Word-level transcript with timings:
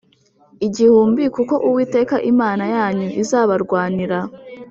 igihumbi 0.67 1.23
kuko 1.35 1.53
Uwiteka 1.67 2.15
Imana 2.31 2.63
yanyu 2.75 3.07
izabarwanira 3.21 4.19